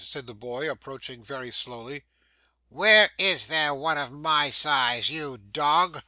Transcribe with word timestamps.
said 0.03 0.25
the 0.25 0.33
boy 0.33 0.67
approaching 0.67 1.23
very 1.23 1.51
slowly. 1.51 2.05
'Where 2.69 3.11
is 3.19 3.45
there 3.45 3.71
one 3.75 3.99
of 3.99 4.11
my 4.11 4.49
size, 4.49 5.11
you 5.11 5.37
dog? 5.37 5.99